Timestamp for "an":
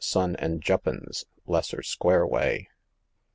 0.37-0.61